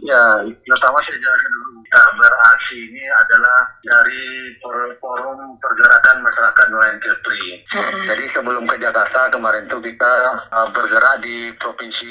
Ya, 0.00 0.22
pertama 0.48 1.04
saya 1.04 1.20
jelaskan 1.20 1.52
dulu. 1.52 1.73
Kita 1.94 2.10
beraksi 2.18 2.90
ini 2.90 3.06
adalah 3.06 3.70
dari 3.86 4.50
forum 4.98 5.54
pergerakan 5.62 6.26
masyarakat 6.26 6.66
nelayan 6.74 6.98
Kepri. 6.98 7.62
Hmm. 7.70 8.10
Jadi 8.10 8.24
sebelum 8.34 8.66
ke 8.66 8.82
Jakarta 8.82 9.30
kemarin 9.30 9.70
itu 9.70 9.78
kita 9.78 10.12
uh, 10.50 10.66
bergerak 10.74 11.22
di 11.22 11.54
Provinsi 11.54 12.10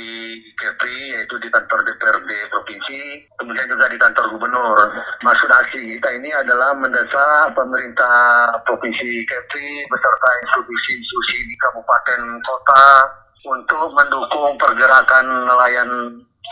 Kepri, 0.56 1.20
yaitu 1.20 1.36
di 1.36 1.52
kantor 1.52 1.84
DPRD 1.84 2.32
Provinsi, 2.56 3.28
kemudian 3.36 3.68
juga 3.68 3.92
di 3.92 4.00
kantor 4.00 4.26
Gubernur. 4.32 4.88
Maksud 5.20 5.52
aksi 5.52 5.84
kita 6.00 6.10
ini 6.16 6.32
adalah 6.32 6.72
mendesak 6.80 7.52
pemerintah 7.52 8.56
Provinsi 8.64 9.28
Kepri 9.28 9.84
beserta 9.92 10.30
institusi-institusi 10.48 11.38
di 11.44 11.56
kabupaten 11.60 12.40
kota 12.40 12.88
untuk 13.44 13.92
mendukung 13.92 14.56
pergerakan 14.56 15.28
nelayan 15.44 15.92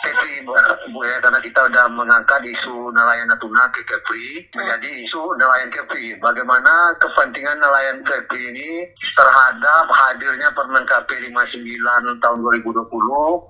Kepri 0.02 0.48
Bu 0.92 1.04
ya 1.04 1.20
karena 1.20 1.40
kita 1.44 1.68
sudah 1.68 1.86
mengangkat 1.92 2.42
isu 2.48 2.90
nelayan 2.96 3.28
Natuna 3.28 3.70
ke 3.76 3.84
Kepri 3.86 4.48
menjadi 4.56 4.90
isu 5.06 5.36
nelayan 5.38 5.70
Kepri. 5.70 6.16
Bagaimana 6.18 6.96
kepentingan 6.98 7.60
nelayan 7.60 8.02
Kepri 8.08 8.56
ini 8.56 8.88
terhadap 9.20 9.92
hadirnya 9.92 10.50
Permen 10.56 10.88
KP 10.88 11.10
59 11.30 12.24
tahun 12.24 12.38
2020 12.40 12.88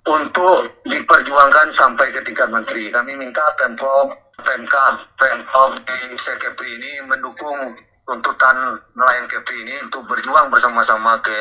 untuk 0.09 0.59
diperjuangkan 0.89 1.67
sampai 1.77 2.07
ke 2.11 2.19
tingkat 2.25 2.49
menteri. 2.49 2.89
Kami 2.89 3.13
minta 3.15 3.45
Pemprov 3.61 4.11
Pemkab, 4.41 5.05
Pemprov 5.21 5.77
di 5.85 6.17
Sekepri 6.17 6.81
ini 6.81 7.05
mendukung 7.05 7.77
tuntutan 8.05 8.81
nelayan 8.97 9.29
Kepri 9.29 9.61
ini 9.61 9.77
untuk 9.85 10.03
berjuang 10.09 10.49
bersama-sama 10.49 11.21
ke 11.21 11.37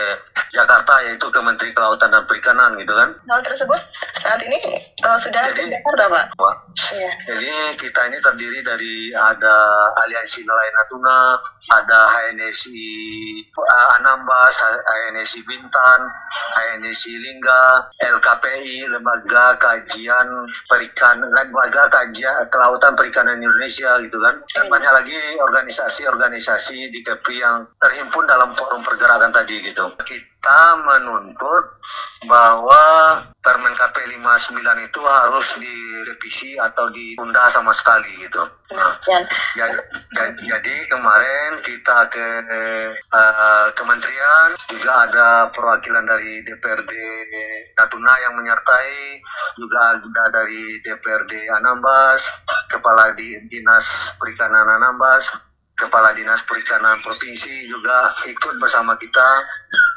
Jakarta 0.53 1.01
yaitu 1.09 1.27
ke 1.33 1.41
Menteri 1.41 1.73
Kelautan 1.73 2.13
dan 2.13 2.29
Perikanan 2.29 2.77
gitu 2.77 2.93
kan. 2.93 3.17
Hal 3.27 3.41
tersebut 3.41 3.81
saat 4.21 4.45
ini 4.45 4.61
uh, 5.03 5.17
sudah 5.17 5.41
jadi, 5.51 5.67
di 5.67 5.73
Jakarta 5.73 6.05
Pak? 6.13 6.25
Pak. 6.37 6.57
Iya. 6.95 7.11
Jadi 7.33 7.51
kita 7.81 8.01
ini 8.13 8.19
terdiri 8.21 8.61
dari 8.61 8.95
ada 9.17 9.57
Aliansi 10.05 10.45
Nelayan 10.45 10.75
Natuna, 10.77 11.19
ada 11.71 12.01
HNSI 12.13 12.83
uh, 13.57 13.89
Anambas, 13.99 14.57
HNSI 14.61 15.41
Bintan, 15.49 16.01
HNSI 16.61 17.15
Lingga, 17.19 17.89
LKPI, 18.05 18.91
Lembaga 18.91 19.57
Kajian 19.57 20.29
Perikanan, 20.69 21.31
Lembaga 21.33 21.89
Kajian 21.89 22.47
Kelautan 22.53 22.95
Perikanan 22.95 23.41
Indonesia 23.41 23.97
gitu 24.05 24.19
kan. 24.21 24.45
Dan 24.53 24.67
iya. 24.67 24.71
banyak 24.71 24.93
lagi 24.93 25.19
organisasi-organisasi 25.41 26.50
organisasi 26.51 26.91
di 26.91 27.07
KEPI 27.07 27.37
yang 27.39 27.63
terhimpun 27.79 28.27
dalam 28.27 28.59
forum 28.59 28.83
pergerakan 28.83 29.31
tadi 29.31 29.63
gitu. 29.63 29.87
Kita 30.03 30.83
menuntut 30.83 31.79
bahwa 32.27 32.83
Permen 33.41 33.73
KP 33.73 34.05
59 34.21 34.53
itu 34.85 35.01
harus 35.01 35.47
direvisi 35.57 36.61
atau 36.61 36.93
ditunda 36.93 37.49
sama 37.49 37.73
sekali 37.73 38.21
gitu. 38.21 38.45
Nah, 38.77 39.01
jadi, 39.57 39.81
jadi, 40.45 40.75
kemarin 40.93 41.65
kita 41.65 42.13
ke 42.13 42.29
uh, 43.09 43.73
kementerian 43.73 44.61
juga 44.69 45.09
ada 45.09 45.29
perwakilan 45.57 46.05
dari 46.05 46.45
DPRD 46.45 46.93
Natuna 47.81 48.15
yang 48.29 48.37
menyertai, 48.37 49.25
juga 49.57 49.97
ada 49.97 50.25
dari 50.29 50.85
DPRD 50.85 51.49
Anambas, 51.57 52.21
kepala 52.69 53.17
di 53.17 53.41
Dinas 53.49 54.13
Perikanan 54.21 54.69
Anambas, 54.69 55.33
Kepala 55.81 56.13
Dinas 56.13 56.45
Perikanan 56.45 57.01
Provinsi 57.01 57.65
juga 57.65 58.13
ikut 58.29 58.61
bersama 58.61 58.93
kita 59.01 59.29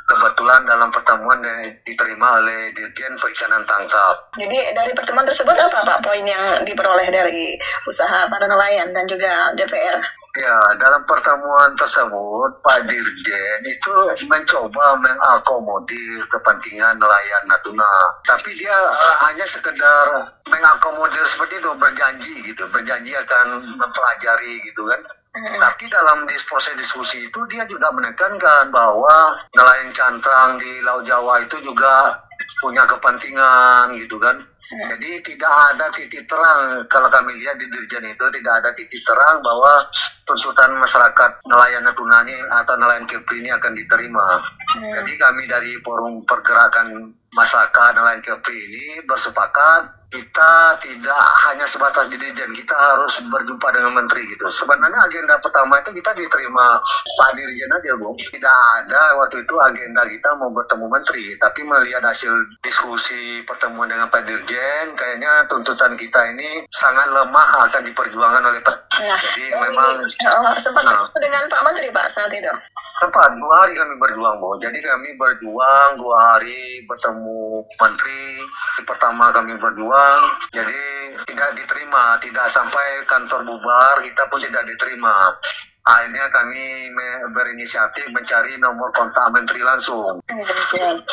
kebetulan 0.07 0.63
dalam 0.63 0.89
pertemuan 0.95 1.43
yang 1.43 1.75
diterima 1.83 2.39
oleh 2.39 2.71
Dirjen 2.71 3.19
Perikanan 3.19 3.67
Tangkap. 3.67 4.31
Jadi 4.39 4.71
dari 4.71 4.95
pertemuan 4.95 5.27
tersebut 5.27 5.55
apa 5.59 5.83
Pak 5.83 5.99
poin 5.99 6.23
yang 6.23 6.63
diperoleh 6.63 7.11
dari 7.11 7.59
usaha 7.83 8.31
para 8.31 8.47
nelayan 8.47 8.95
dan 8.95 9.05
juga 9.11 9.51
DPR? 9.59 9.99
Ya, 10.33 10.57
dalam 10.81 11.05
pertemuan 11.05 11.77
tersebut 11.77 12.49
Pak 12.65 12.89
Dirjen 12.89 13.61
itu 13.69 13.93
mencoba 14.25 14.97
mengakomodir 14.97 16.25
kepentingan 16.33 16.97
nelayan 16.97 17.43
Natuna. 17.45 18.17
Tapi 18.25 18.57
dia 18.57 18.73
uh, 18.73 19.15
hanya 19.29 19.45
sekedar 19.45 20.33
mengakomodir 20.49 21.21
seperti 21.29 21.61
itu, 21.61 21.69
berjanji 21.77 22.33
gitu, 22.49 22.65
berjanji 22.73 23.13
akan 23.13 23.77
mempelajari 23.77 24.57
gitu 24.65 24.89
kan. 24.89 25.01
Tapi 25.33 25.89
dalam 25.89 26.29
proses 26.45 26.77
diskusi 26.77 27.25
itu 27.25 27.39
dia 27.49 27.65
juga 27.65 27.89
menekankan 27.89 28.69
bahwa 28.69 29.33
nelayan 29.57 29.89
cantrang 29.89 30.61
di 30.61 30.77
Laut 30.85 31.09
Jawa 31.09 31.41
itu 31.41 31.57
juga 31.65 32.21
punya 32.61 32.85
kepentingan 32.85 33.97
gitu 33.97 34.21
kan. 34.21 34.45
Jadi 34.61 35.25
tidak 35.25 35.53
ada 35.73 35.89
titik 35.89 36.29
terang 36.29 36.85
kalau 36.85 37.09
kami 37.09 37.33
lihat 37.41 37.57
di 37.57 37.65
Dirjen 37.65 38.05
itu 38.05 38.25
tidak 38.29 38.53
ada 38.61 38.69
titik 38.77 39.01
terang 39.01 39.41
bahwa 39.41 39.89
tuntutan 40.29 40.71
masyarakat 40.77 41.41
nelayan 41.49 41.81
Natuna 41.81 42.21
ini 42.23 42.37
atau 42.53 42.77
nelayan 42.77 43.09
Kepri 43.09 43.41
ini 43.41 43.49
akan 43.49 43.73
diterima. 43.73 44.37
Jadi 44.77 45.13
kami 45.17 45.49
dari 45.49 45.81
forum 45.81 46.21
pergerakan 46.29 47.09
masyarakat 47.33 47.89
nelayan 47.97 48.21
Kepri 48.21 48.57
ini 48.69 48.85
bersepakat 49.09 50.03
kita 50.13 50.77
tidak 50.77 51.23
hanya 51.49 51.65
sebatas 51.65 52.05
di 52.05 52.21
Dirjen, 52.21 52.53
kita 52.53 52.77
harus 52.77 53.17
berjumpa 53.33 53.73
dengan 53.73 53.97
Menteri 53.97 54.29
gitu. 54.29 54.45
Sebenarnya 54.53 55.01
agenda 55.09 55.41
pertama 55.41 55.81
itu 55.81 55.89
kita 55.89 56.13
diterima 56.13 56.77
Pak 57.17 57.33
Dirjen 57.33 57.73
aja, 57.73 57.97
Bu. 57.97 58.13
Tidak 58.13 58.57
ada 58.77 59.17
waktu 59.17 59.41
itu 59.41 59.57
agenda 59.57 60.05
kita 60.05 60.29
mau 60.37 60.53
bertemu 60.53 60.85
Menteri, 60.85 61.33
tapi 61.41 61.65
melihat 61.65 62.05
hasil 62.05 62.29
diskusi 62.61 63.41
pertemuan 63.49 63.89
dengan 63.89 64.13
Pak 64.13 64.29
Dirjen, 64.29 64.93
kayaknya 64.93 65.49
tuntutan 65.49 65.97
kita 65.97 66.29
ini 66.29 66.69
sangat 66.69 67.09
lemah 67.09 67.65
akan 67.65 67.81
diperjuangkan 67.81 68.43
oleh 68.53 68.61
Pak. 68.61 68.77
Nah, 69.01 69.17
Jadi 69.17 69.49
memang 69.49 69.97
oh, 70.29 70.55
sempat 70.61 70.85
nah, 70.85 71.09
dengan 71.17 71.49
Pak 71.49 71.61
Menteri 71.65 71.89
Pak 71.89 72.05
saat 72.13 72.29
itu. 72.29 72.53
Sempat 73.03 73.35
dua 73.35 73.67
hari 73.67 73.75
kami 73.75 73.99
berjuang, 73.99 74.39
Bu. 74.39 74.55
Jadi 74.63 74.79
kami 74.79 75.19
berjuang 75.19 75.99
dua 75.99 76.17
hari 76.23 76.87
bertemu 76.87 77.67
Menteri. 77.75 78.39
Pertama 78.87 79.27
kami 79.27 79.59
berjuang 79.59 80.39
jadi 80.55 80.81
tidak 81.27 81.51
diterima, 81.59 82.15
tidak 82.23 82.47
sampai 82.47 83.03
kantor 83.03 83.43
bubar, 83.43 83.99
kita 84.07 84.23
pun 84.31 84.39
tidak 84.39 84.63
diterima. 84.71 85.35
Akhirnya 85.83 86.31
kami 86.31 86.95
berinisiatif 87.35 88.07
mencari 88.15 88.55
nomor 88.55 88.87
kontak 88.95 89.27
menteri 89.35 89.59
langsung. 89.67 90.23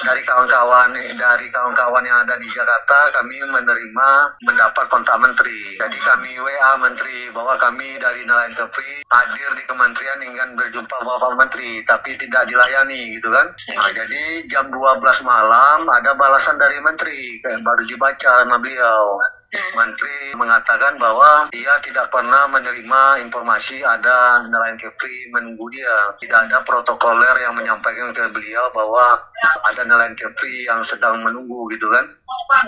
Dari 0.06 0.22
kawan-kawan 0.22 0.94
dari 0.94 1.46
kawan-kawan 1.50 2.06
yang 2.06 2.22
ada 2.22 2.38
di 2.38 2.46
Jakarta, 2.46 3.10
kami 3.18 3.42
menerima 3.50 4.08
mendapat 4.46 4.86
kontak 4.86 5.18
menteri. 5.18 5.74
Jadi 5.74 5.98
kami 5.98 6.38
WA 6.38 6.78
menteri 6.78 7.34
bahwa 7.34 7.58
kami 7.58 7.98
dari 7.98 8.22
Nelayan 8.22 8.54
Kepri 8.54 9.02
hadir 9.10 9.50
di 9.58 9.64
kementerian 9.66 10.22
ingin 10.22 10.54
berjumpa 10.54 10.96
Bapak 11.02 11.34
Menteri, 11.34 11.82
tapi 11.82 12.14
tidak 12.14 12.46
dilayani 12.46 13.18
gitu 13.18 13.26
kan. 13.34 13.50
Nah, 13.74 13.90
jadi 13.90 14.46
jam 14.46 14.70
12 14.70 15.02
malam 15.26 15.90
ada 15.90 16.14
balasan 16.14 16.62
dari 16.62 16.78
menteri, 16.78 17.42
baru 17.42 17.82
dibaca 17.90 18.46
sama 18.46 18.62
beliau. 18.62 19.18
Menteri 19.50 20.30
mengatakan 20.38 20.94
bahwa 21.02 21.50
dia 21.50 21.74
tidak 21.82 22.06
pernah 22.14 22.46
menerima 22.46 23.18
informasi 23.26 23.82
ada 23.82 24.46
nelayan 24.46 24.78
Kepri 24.78 25.26
menunggu 25.34 25.66
dia. 25.74 26.14
Tidak 26.22 26.38
ada 26.46 26.62
protokoler 26.62 27.34
yang 27.42 27.58
menyampaikan 27.58 28.14
ke 28.14 28.30
beliau 28.30 28.70
bahwa 28.70 29.18
ada 29.66 29.82
nelayan 29.82 30.14
Kepri 30.14 30.70
yang 30.70 30.86
sedang 30.86 31.26
menunggu 31.26 31.66
gitu 31.74 31.90
kan. 31.90 32.06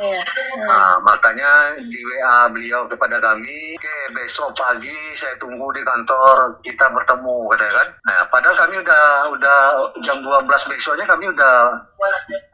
Iya. 0.03 0.21
Nah, 0.67 0.99
makanya 1.07 1.79
di 1.79 2.01
WA 2.03 2.51
beliau 2.51 2.91
kepada 2.91 3.23
kami, 3.23 3.79
oke 3.79 3.99
besok 4.19 4.51
pagi 4.59 5.15
saya 5.15 5.39
tunggu 5.39 5.71
di 5.75 5.83
kantor 5.87 6.59
kita 6.67 6.91
bertemu 6.91 7.37
katanya 7.55 7.75
kan. 7.79 7.89
Nah, 8.11 8.21
padahal 8.27 8.57
kami 8.59 8.75
udah 8.83 9.05
udah 9.39 9.59
jam 10.03 10.19
12 10.19 10.71
besoknya 10.71 11.07
kami 11.07 11.31
udah 11.31 11.79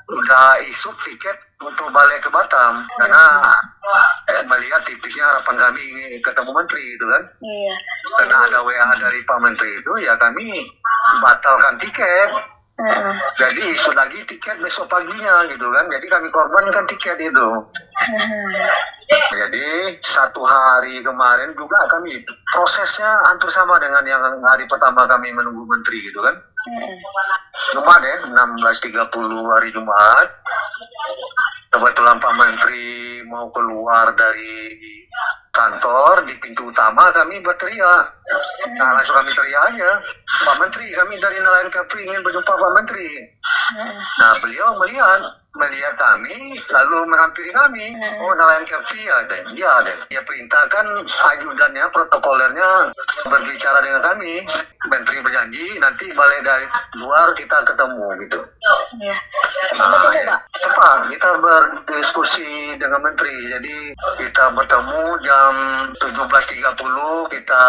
udah 0.08 0.60
isu 0.68 0.92
tiket 1.04 1.47
untuk 1.58 1.90
balik 1.90 2.22
ke 2.22 2.30
Batam 2.30 2.86
karena 3.02 3.24
eh, 4.30 4.42
melihat 4.46 4.78
tipisnya 4.86 5.26
harapan 5.26 5.56
kami 5.58 5.80
ingin 5.90 6.22
ketemu 6.22 6.50
menteri 6.54 6.82
itu 6.94 7.04
kan. 7.10 7.22
Iya. 7.42 7.74
Karena 8.22 8.36
ada 8.46 8.58
WA 8.62 8.94
dari 8.94 9.18
Pak 9.26 9.38
Menteri 9.42 9.70
itu 9.82 9.92
ya 9.98 10.14
kami 10.14 10.70
batalkan 11.18 11.74
tiket. 11.82 12.30
Heeh. 12.78 13.14
Jadi 13.42 13.74
isu 13.74 13.90
lagi 13.90 14.22
tiket 14.22 14.62
besok 14.62 14.86
paginya 14.86 15.42
gitu 15.50 15.66
kan. 15.66 15.90
Jadi 15.90 16.06
kami 16.06 16.30
korbankan 16.30 16.86
tiket 16.86 17.18
itu. 17.18 17.48
Jadi 19.34 19.98
satu 19.98 20.46
hari 20.46 21.02
kemarin 21.02 21.58
juga 21.58 21.74
kami 21.90 22.22
prosesnya 22.54 23.18
hampir 23.26 23.50
sama 23.50 23.82
dengan 23.82 24.06
yang 24.06 24.22
hari 24.46 24.62
pertama 24.70 25.10
kami 25.10 25.34
menunggu 25.34 25.66
menteri 25.66 26.06
gitu 26.06 26.22
kan. 26.22 26.38
Jumat 27.74 28.00
ya, 28.00 28.16
16.30 28.30 29.54
hari 29.58 29.68
Jumat. 29.74 30.28
Kebetulan 31.68 32.16
Pak 32.16 32.34
Menteri 32.40 33.20
mau 33.28 33.52
keluar 33.52 34.16
dari 34.16 34.72
kantor 35.52 36.24
di 36.24 36.34
pintu 36.38 36.70
utama 36.70 37.10
kami 37.10 37.42
berteriak. 37.44 38.04
Nah 38.78 38.90
langsung 38.94 39.18
kami 39.18 39.34
teriak 39.34 39.74
aja. 39.74 39.90
Pak 40.46 40.56
Menteri, 40.62 40.94
kami 40.94 41.18
dari 41.18 41.42
nelayan 41.42 41.68
Kepri 41.68 42.06
ingin 42.06 42.22
berjumpa 42.22 42.52
Pak 42.54 42.72
Menteri. 42.78 43.10
Nah 44.22 44.32
beliau 44.40 44.78
melihat 44.80 45.20
melihat 45.56 45.94
kami 45.96 46.60
lalu 46.68 47.08
menghampiri 47.08 47.50
kami. 47.50 47.96
Oh 48.20 48.32
nelayan 48.36 48.68
Kepri 48.68 49.00
ya, 49.08 49.16
deh. 49.26 49.40
ya 49.56 49.72
deh. 49.82 49.96
Dia 50.12 50.20
perintahkan 50.22 50.86
ajudannya, 51.08 51.84
protokolernya 51.90 52.92
berbicara 53.26 53.80
dengan 53.80 54.02
kami. 54.04 54.44
Menteri 54.88 55.18
berjanji 55.24 55.66
nanti 55.80 56.06
balik 56.12 56.40
dari 56.44 56.66
luar 57.00 57.32
kita 57.34 57.64
ketemu 57.64 58.06
gitu. 58.24 58.40
Iya. 59.02 59.16
Nah, 59.78 60.12
ya, 60.14 60.36
cepat 60.62 60.98
kita 61.12 61.30
berdiskusi 61.40 62.78
dengan 62.78 63.02
menteri. 63.02 63.34
Jadi 63.50 63.76
kita 64.20 64.54
bertemu 64.54 65.02
jam 65.26 65.52
17.30 65.98 67.34
kita 67.34 67.64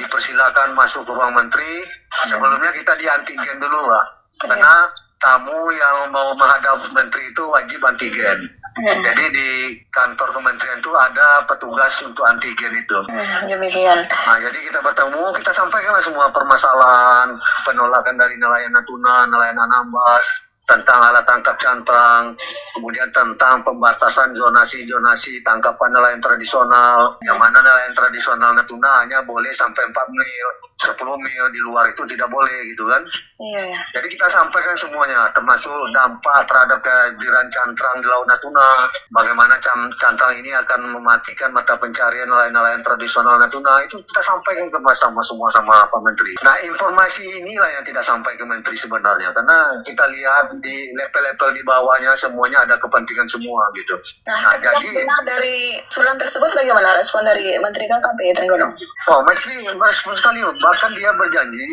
dipersilakan 0.00 0.78
masuk 0.78 1.04
ke 1.04 1.12
ruang 1.12 1.34
menteri. 1.36 1.84
Sebelumnya 2.30 2.70
kita 2.72 2.94
di 2.96 3.06
antigen 3.10 3.58
dulu, 3.58 3.90
Pak. 3.90 4.04
Karena 4.46 4.90
tamu 5.24 5.72
yang 5.72 6.12
mau 6.12 6.36
menghadap 6.36 6.84
menteri 6.92 7.32
itu 7.32 7.42
wajib 7.48 7.80
antigen. 7.80 8.44
Jadi 8.84 9.24
di 9.32 9.50
kantor 9.94 10.34
kementerian 10.34 10.82
itu 10.82 10.92
ada 10.92 11.46
petugas 11.48 11.94
untuk 12.04 12.26
antigen 12.28 12.74
itu. 12.76 12.98
Hmm, 13.08 13.48
demikian. 13.48 14.04
Nah, 14.04 14.36
jadi 14.42 14.58
kita 14.68 14.84
bertemu, 14.84 15.32
kita 15.40 15.50
sampaikanlah 15.54 16.02
semua 16.04 16.28
permasalahan, 16.28 17.38
penolakan 17.64 18.18
dari 18.20 18.36
nelayan 18.36 18.74
Natuna, 18.74 19.30
nelayan 19.30 19.56
Anambas, 19.56 20.26
tentang 20.64 21.00
alat 21.12 21.24
tangkap 21.28 21.56
cantrang, 21.60 22.32
kemudian 22.72 23.08
tentang 23.12 23.60
pembatasan 23.60 24.32
zonasi-zonasi 24.32 25.44
tangkapan 25.44 25.92
nelayan 25.92 26.20
tradisional, 26.24 27.20
yang 27.20 27.36
mana 27.36 27.60
nelayan 27.60 27.92
tradisional 27.92 28.56
Natuna 28.56 29.04
hanya 29.04 29.20
boleh 29.28 29.52
sampai 29.52 29.84
4 29.84 29.92
mil, 30.08 30.48
10 30.80 30.96
mil, 31.20 31.44
di 31.52 31.60
luar 31.68 31.92
itu 31.92 32.02
tidak 32.08 32.32
boleh 32.32 32.58
gitu 32.72 32.88
kan. 32.88 33.02
Iya 33.44 33.62
ya. 33.76 33.80
Jadi 34.00 34.06
kita 34.16 34.26
sampaikan 34.32 34.72
semuanya, 34.78 35.28
termasuk 35.36 35.74
dampak 35.92 36.48
terhadap 36.48 36.80
kehadiran 36.80 37.46
cantrang 37.52 38.00
di 38.00 38.08
Laut 38.08 38.24
Natuna, 38.24 38.88
bagaimana 39.12 39.60
cantrang 40.00 40.32
ini 40.40 40.56
akan 40.56 40.96
mematikan 40.96 41.52
mata 41.52 41.76
pencarian 41.76 42.24
nelayan-nelayan 42.24 42.80
tradisional 42.80 43.36
Natuna, 43.36 43.84
itu 43.84 44.00
kita 44.00 44.22
sampaikan 44.24 44.72
ke 44.72 44.78
sama 44.96 45.20
semua 45.20 45.52
sama 45.52 45.84
Pak 45.92 46.00
Menteri. 46.00 46.40
Nah 46.40 46.56
informasi 46.64 47.44
inilah 47.44 47.68
yang 47.80 47.84
tidak 47.84 48.04
sampai 48.06 48.32
ke 48.38 48.44
Menteri 48.48 48.76
sebenarnya, 48.78 49.28
karena 49.36 49.76
kita 49.84 50.04
lihat 50.08 50.53
di 50.62 50.94
level-level 50.94 51.48
di 51.56 51.62
bawahnya 51.66 52.12
semuanya 52.14 52.62
ada 52.62 52.76
kepentingan 52.78 53.26
semua 53.26 53.66
gitu. 53.74 53.96
Nah, 54.28 54.44
Nah, 54.44 54.60
jadi 54.60 54.88
dari 55.24 55.80
surat 55.88 56.20
tersebut 56.20 56.52
bagaimana 56.52 56.94
respon 57.00 57.24
dari 57.24 57.56
Menteri 57.56 57.88
KKP 57.88 58.36
Trenggono? 58.36 58.68
Oh, 59.08 59.24
Menteri 59.24 59.64
merespon 59.64 60.14
sekali, 60.20 60.44
bahkan 60.60 60.92
dia 60.94 61.10
berjanji 61.16 61.70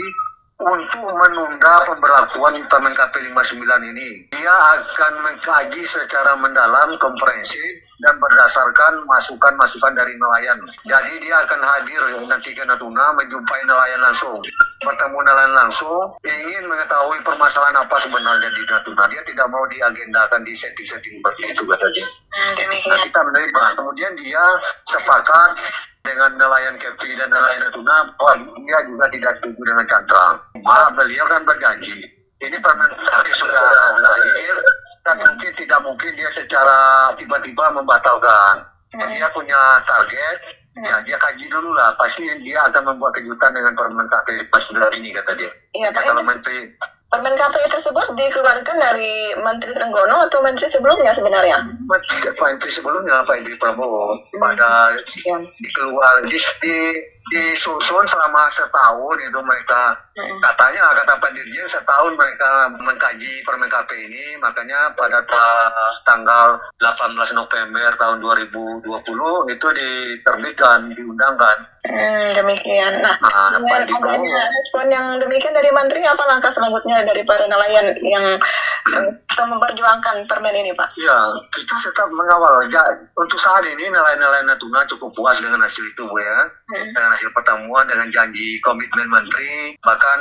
untuk 0.61 1.09
menunda 1.09 1.81
pemberlakuan 1.89 2.61
Permen 2.69 2.93
KP 2.93 3.33
59 3.33 3.91
ini. 3.91 4.09
Dia 4.29 4.53
akan 4.53 5.13
mengkaji 5.25 5.81
secara 5.89 6.37
mendalam, 6.37 6.93
komprehensif, 7.01 7.81
dan 8.01 8.17
berdasarkan 8.17 9.05
masukan-masukan 9.05 9.93
dari 9.93 10.17
nelayan. 10.17 10.57
Jadi 10.85 11.13
dia 11.21 11.45
akan 11.45 11.61
hadir 11.61 12.01
nanti 12.25 12.53
ke 12.53 12.65
Natuna, 12.65 13.13
menjumpai 13.17 13.61
nelayan 13.65 14.01
langsung. 14.01 14.41
Bertemu 14.81 15.17
nelayan 15.21 15.53
langsung, 15.53 16.17
ingin 16.25 16.65
mengetahui 16.65 17.21
permasalahan 17.21 17.77
apa 17.77 17.97
sebenarnya 18.01 18.49
di 18.49 18.61
Natuna. 18.65 19.05
Dia 19.09 19.21
tidak 19.25 19.47
mau 19.53 19.61
diagendakan 19.69 20.41
di 20.41 20.53
setting-setting 20.57 21.21
seperti 21.21 21.41
itu 21.53 21.63
katanya. 21.65 22.05
Nah, 22.89 22.99
kita 23.05 23.19
menerima. 23.21 23.63
Kemudian 23.77 24.13
dia 24.17 24.43
sepakat 24.89 25.49
dengan 26.01 26.31
nelayan 26.37 26.75
Kepri 26.81 27.13
dan 27.13 27.29
nelayan 27.29 27.61
Natuna 27.65 28.09
bahwa 28.17 28.33
dia 28.65 28.77
juga 28.89 29.05
tidak 29.13 29.31
setuju 29.39 29.61
dengan 29.61 29.85
cantrang. 29.85 30.35
Malah 30.61 30.89
beliau 30.97 31.25
kan 31.29 31.41
berjanji. 31.45 32.05
Ini 32.41 32.57
permen 32.57 32.89
KP 32.89 33.25
sudah 33.37 33.63
lahir 34.01 34.55
dan 35.05 35.15
mungkin 35.21 35.51
tidak 35.53 35.79
mungkin 35.85 36.11
dia 36.17 36.29
secara 36.33 37.09
tiba-tiba 37.17 37.69
membatalkan. 37.69 38.65
Dia 38.91 39.29
punya 39.31 39.79
target, 39.87 40.37
ya 40.83 40.99
dia 41.05 41.17
kaji 41.21 41.45
dulu 41.47 41.71
lah. 41.77 41.93
Pasti 41.95 42.27
dia 42.43 42.65
akan 42.67 42.91
membuat 42.91 43.15
kejutan 43.15 43.53
dengan 43.53 43.77
permen 43.77 44.09
KP 44.09 44.49
pas 44.49 44.65
ini 44.97 45.13
kata 45.15 45.31
dia. 45.37 45.51
Iya, 45.77 45.93
Pak. 45.93 46.01
Kalau 46.01 46.25
menteri 46.25 46.73
Permen 47.11 47.35
KP 47.35 47.55
tersebut 47.67 48.07
dikeluarkan 48.15 48.79
dari 48.79 49.35
Menteri 49.35 49.75
Trenggono 49.75 50.31
atau 50.31 50.39
Menteri 50.39 50.71
sebelumnya 50.71 51.11
sebenarnya? 51.11 51.59
Menteri 51.83 52.71
sebelumnya 52.71 53.27
Pak 53.27 53.35
Edi 53.43 53.51
Prabowo 53.59 54.15
pada 54.39 54.95
Demikian. 54.95 55.43
dikeluar 55.59 56.23
di, 56.23 56.39
di 56.39 56.75
disusun 57.29 58.03
selama 58.03 58.49
setahun 58.49 59.17
itu 59.21 59.39
mereka 59.45 59.93
katanya 60.41 60.89
kata 60.97 61.21
Pak 61.21 61.31
Dirjen 61.31 61.69
setahun 61.69 62.17
mereka 62.17 62.67
mengkaji 62.73 63.45
Permen 63.45 63.69
KP 63.69 63.93
ini 63.93 64.35
makanya 64.41 64.91
pada 64.97 65.21
ta- 65.23 65.71
tanggal 66.03 66.57
18 66.81 67.13
November 67.31 67.93
tahun 67.95 68.17
2020 68.19 69.53
itu 69.53 69.67
diterbitkan 69.71 70.91
diundangkan 70.91 71.57
Hmm, 71.81 72.37
demikian. 72.37 72.93
Nah, 73.01 73.17
Nah, 73.17 73.49
dengan 73.57 73.81
Edi 73.81 73.93
adanya 73.97 74.45
respon 74.53 74.85
yang 74.93 75.05
demikian 75.17 75.49
dari 75.49 75.73
Menteri, 75.73 76.05
apa 76.05 76.21
langkah 76.29 76.53
selanjutnya 76.53 77.01
dari 77.01 77.25
para 77.25 77.49
nelayan 77.49 77.97
yang 78.05 78.37
eh, 78.93 79.09
memperjuangkan 79.41 80.29
permen 80.29 80.53
ini, 80.61 80.77
Pak? 80.77 80.93
Ya, 81.01 81.17
kita 81.49 81.73
tetap 81.81 82.05
mengawal. 82.13 82.69
Ya, 82.69 82.85
untuk 83.17 83.41
saat 83.41 83.65
ini 83.65 83.89
nelayan-nelayan 83.89 84.45
Natuna 84.45 84.85
cukup 84.85 85.09
puas 85.17 85.41
dengan 85.41 85.65
hasil 85.65 85.81
itu, 85.81 86.05
Bu 86.05 86.21
ya. 86.21 86.53
Dengan 87.11 87.27
hasil 87.27 87.35
pertemuan, 87.35 87.83
dengan 87.91 88.07
janji 88.07 88.55
komitmen 88.63 89.11
Menteri. 89.11 89.75
Bahkan 89.83 90.19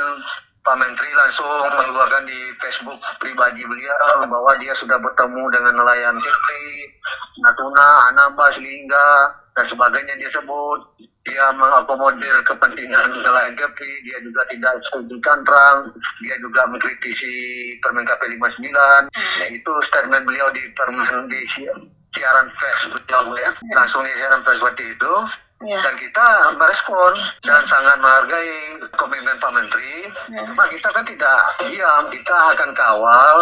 Pak 0.59 0.75
Menteri 0.75 1.07
langsung 1.15 1.47
mengeluarkan 1.47 2.27
di 2.27 2.51
Facebook 2.59 2.99
pribadi 3.23 3.63
beliau 3.63 4.27
bahwa 4.27 4.51
dia 4.59 4.75
sudah 4.75 4.99
bertemu 4.99 5.39
dengan 5.55 5.79
nelayan 5.79 6.19
Kepri, 6.19 6.91
Natuna, 7.39 8.11
Anambas, 8.11 8.59
Lingga, 8.59 9.31
dan 9.55 9.71
sebagainya 9.71 10.19
dia 10.19 10.27
sebut. 10.35 10.83
Dia 11.23 11.55
mengakomodir 11.55 12.43
kepentingan 12.43 13.23
nelayan 13.23 13.55
Kepri, 13.55 13.91
dia 14.03 14.19
juga 14.19 14.43
tidak 14.51 14.75
setuju 14.91 15.15
cantrang, 15.23 15.95
dia 16.27 16.35
juga 16.43 16.67
mengkritisi 16.75 17.31
Permen 17.79 18.03
KP 18.03 18.35
59. 18.35 19.07
Ya, 19.39 19.47
itu 19.47 19.71
statement 19.87 20.27
beliau 20.27 20.51
di 20.51 20.67
permen 20.75 21.31
di 21.31 21.39
si- 21.55 21.71
siaran 22.19 22.51
pers 22.59 22.91
beliau 22.91 23.31
ya. 23.39 23.55
Langsung 23.79 24.03
di 24.03 24.11
siaran 24.19 24.43
pers 24.43 24.59
seperti 24.59 24.91
itu. 24.91 25.13
Ya. 25.61 25.77
Dan 25.77 25.95
kita 26.01 26.57
merespon 26.57 27.13
dan 27.45 27.61
sangat 27.69 28.01
menghargai 28.01 28.81
komitmen 28.97 29.37
Pak 29.37 29.53
Menteri. 29.53 30.09
Cuma 30.49 30.65
kita 30.69 30.89
kan 30.89 31.05
tidak 31.05 31.39
diam, 31.69 32.09
kita 32.09 32.35
akan 32.57 32.69
kawal 32.73 33.37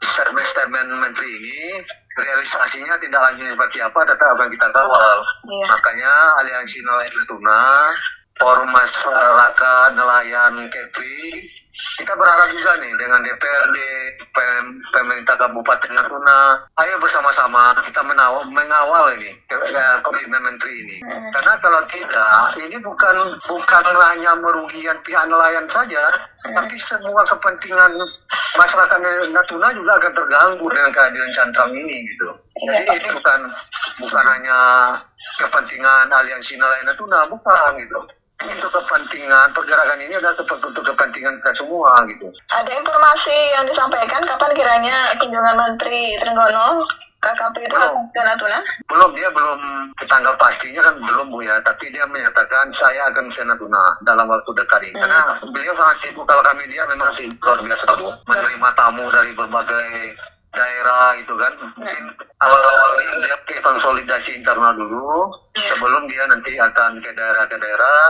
statement-statement 0.00 0.88
Menteri 0.88 1.28
ini. 1.28 1.84
Realisasinya 2.16 3.00
tidak 3.00 3.20
lanjut 3.22 3.54
seperti 3.54 3.78
apa, 3.80 4.00
tetap 4.08 4.28
akan 4.36 4.48
kita 4.48 4.68
kawal. 4.72 5.18
Iya. 5.46 5.66
Makanya 5.68 6.12
Aliansi 6.40 6.80
Nelayan 6.80 7.14
Natuna 7.16 7.64
forum 8.40 8.72
masyarakat 8.72 9.88
nelayan 10.00 10.64
Kepri 10.72 11.44
kita 12.00 12.16
berharap 12.16 12.48
juga 12.56 12.80
nih 12.80 12.92
dengan 12.96 13.20
DPRD 13.20 13.78
pemerintah 14.92 15.34
Kabupaten 15.36 15.92
Natuna. 15.94 16.62
Ayo 16.78 16.96
bersama-sama 17.02 17.74
kita 17.86 18.00
menawar, 18.04 18.46
mengawal 18.48 19.14
ini 19.18 19.34
komitmen 20.02 20.42
menteri 20.42 20.72
ini. 20.86 20.96
Karena 21.34 21.54
kalau 21.60 21.82
tidak 21.90 22.56
ini 22.58 22.76
bukan 22.80 23.16
bukan 23.46 23.84
hanya 24.10 24.32
merugikan 24.38 24.98
pihak 25.02 25.24
nelayan 25.26 25.66
saja 25.68 26.02
tapi 26.40 26.76
semua 26.80 27.22
kepentingan 27.28 27.92
masyarakat 28.56 28.98
Natuna 29.30 29.68
juga 29.76 29.92
akan 30.00 30.12
terganggu 30.16 30.66
dengan 30.72 30.90
kehadiran 30.94 31.32
cantrang 31.36 31.72
ini 31.76 32.06
gitu. 32.08 32.28
Jadi 32.64 32.84
ini 32.96 33.08
bukan 33.12 33.40
bukan 34.00 34.24
hanya 34.24 34.58
kepentingan 35.36 36.08
aliansi 36.08 36.56
nelayan 36.56 36.88
Natuna 36.88 37.28
bukan 37.28 37.76
gitu 37.80 38.00
untuk 38.48 38.72
kepentingan 38.72 39.52
pergerakan 39.52 40.00
ini 40.00 40.16
adalah 40.16 40.36
untuk 40.40 40.84
kepentingan 40.84 41.36
kita 41.40 41.52
semua 41.60 41.92
gitu. 42.08 42.32
Ada 42.56 42.72
informasi 42.72 43.36
yang 43.52 43.64
disampaikan 43.68 44.24
kapan 44.24 44.52
kiranya 44.56 44.96
kunjungan 45.20 45.56
Menteri 45.56 46.16
Trenggono 46.20 46.88
KKP 47.20 47.68
itu 47.68 47.76
belum. 47.76 48.08
ke 48.16 48.20
Natuna? 48.24 48.58
Belum, 48.88 49.10
dia 49.12 49.28
belum 49.28 49.60
tanggal 50.08 50.32
pastinya 50.40 50.88
kan 50.88 50.96
belum 51.04 51.28
Bu 51.28 51.44
ya, 51.44 51.60
tapi 51.60 51.92
dia 51.92 52.08
menyatakan 52.08 52.72
saya 52.80 53.12
akan 53.12 53.28
ke 53.28 53.44
Natuna 53.44 53.84
dalam 54.08 54.24
waktu 54.24 54.50
dekat 54.56 54.80
ini. 54.88 54.96
Hmm. 54.96 55.04
Karena 55.04 55.20
beliau 55.52 55.74
sangat 55.76 55.96
sibuk 56.00 56.24
kalau 56.24 56.40
kami 56.40 56.64
dia 56.72 56.88
memang 56.88 57.12
sibuk 57.20 57.36
luar 57.44 57.60
biasa 57.60 57.86
Bu, 58.00 58.08
menerima 58.24 58.68
tamu 58.72 59.04
dari 59.12 59.30
berbagai 59.36 60.16
daerah 60.54 61.14
itu 61.18 61.34
kan. 61.34 61.52
Mungkin 61.78 62.04
awal-awal 62.42 62.92
ini 63.02 63.14
dia 63.26 63.36
ke 63.46 63.56
konsolidasi 63.62 64.30
internal 64.38 64.74
dulu. 64.74 65.30
Sebelum 65.56 66.08
dia 66.10 66.24
nanti 66.26 66.56
akan 66.58 66.98
ke 67.02 67.10
daerah 67.14 67.44
ke 67.46 67.56
daerah 67.58 68.00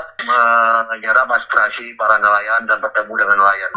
menyerap 0.95 1.29
aspirasi 1.29 1.97
para 1.97 2.17
nelayan 2.21 2.65
dan 2.69 2.79
bertemu 2.81 3.13
dengan 3.17 3.37
nelayan. 3.41 3.73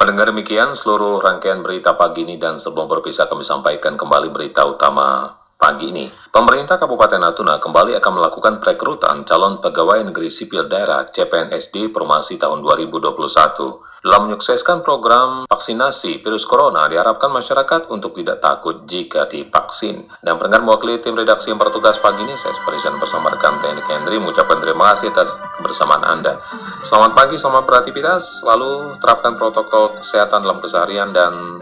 Pendengar 0.00 0.32
demikian 0.32 0.72
seluruh 0.72 1.20
rangkaian 1.20 1.60
berita 1.60 1.92
pagi 1.92 2.24
ini 2.24 2.40
dan 2.40 2.56
sebelum 2.56 2.88
berpisah 2.88 3.28
kami 3.28 3.44
sampaikan 3.44 4.00
kembali 4.00 4.32
berita 4.32 4.64
utama 4.64 5.39
pagi 5.60 5.92
ini. 5.92 6.08
Pemerintah 6.08 6.80
Kabupaten 6.80 7.20
Natuna 7.20 7.60
kembali 7.60 7.92
akan 8.00 8.12
melakukan 8.16 8.64
perekrutan 8.64 9.28
calon 9.28 9.60
pegawai 9.60 10.08
negeri 10.08 10.32
sipil 10.32 10.64
daerah 10.64 11.04
CPNSD 11.04 11.92
Promasi 11.92 12.40
tahun 12.40 12.64
2021. 12.64 13.89
Dalam 14.00 14.32
menyukseskan 14.32 14.80
program 14.80 15.44
vaksinasi 15.44 16.24
virus 16.24 16.48
corona, 16.48 16.88
diharapkan 16.88 17.28
masyarakat 17.28 17.92
untuk 17.92 18.16
tidak 18.16 18.40
takut 18.40 18.88
jika 18.88 19.28
divaksin. 19.28 20.08
Dan 20.24 20.40
pendengar 20.40 20.64
mewakili 20.64 20.96
tim 21.04 21.12
redaksi 21.12 21.52
yang 21.52 21.60
bertugas 21.60 22.00
pagi 22.00 22.24
ini, 22.24 22.32
saya 22.40 22.56
Spesian 22.56 22.96
bersama 22.96 23.28
rekan 23.28 23.60
teknik 23.60 23.84
Hendri 23.84 24.16
mengucapkan 24.16 24.56
terima 24.64 24.96
kasih 24.96 25.12
atas 25.12 25.28
kebersamaan 25.60 26.00
Anda. 26.00 26.40
Selamat 26.80 27.12
pagi, 27.12 27.36
selamat 27.36 27.64
beraktivitas, 27.68 28.40
selalu 28.40 28.96
terapkan 29.04 29.36
protokol 29.36 29.92
kesehatan 30.00 30.48
dalam 30.48 30.64
keseharian 30.64 31.12
dan 31.12 31.60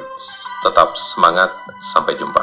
tetap 0.62 0.94
semangat. 0.94 1.50
Sampai 1.82 2.14
jumpa. 2.14 2.42